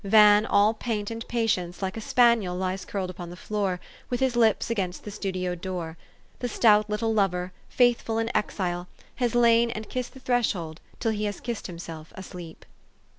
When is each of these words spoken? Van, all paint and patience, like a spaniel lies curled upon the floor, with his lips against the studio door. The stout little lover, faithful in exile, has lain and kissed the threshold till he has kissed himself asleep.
Van, 0.03 0.47
all 0.47 0.73
paint 0.73 1.11
and 1.11 1.27
patience, 1.27 1.83
like 1.83 1.95
a 1.95 2.01
spaniel 2.01 2.55
lies 2.55 2.85
curled 2.85 3.11
upon 3.11 3.29
the 3.29 3.35
floor, 3.35 3.79
with 4.09 4.19
his 4.19 4.35
lips 4.35 4.71
against 4.71 5.03
the 5.03 5.11
studio 5.11 5.53
door. 5.53 5.95
The 6.39 6.49
stout 6.49 6.89
little 6.89 7.13
lover, 7.13 7.53
faithful 7.69 8.17
in 8.17 8.35
exile, 8.35 8.87
has 9.17 9.35
lain 9.35 9.69
and 9.69 9.87
kissed 9.89 10.15
the 10.15 10.19
threshold 10.19 10.81
till 10.99 11.11
he 11.11 11.25
has 11.25 11.39
kissed 11.39 11.67
himself 11.67 12.11
asleep. 12.15 12.65